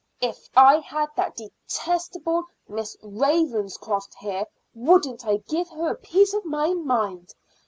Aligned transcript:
"If 0.19 0.49
I 0.55 0.77
had 0.79 1.09
that 1.15 1.35
detestable 1.35 2.45
Miss 2.67 2.97
Ravenscroft 3.03 4.15
here, 4.15 4.45
wouldn't 4.73 5.27
I 5.27 5.37
give 5.47 5.69
her 5.69 5.91
a 5.91 5.95
piece 5.95 6.33
of 6.33 6.43
my 6.43 6.73
mind? 6.73 7.35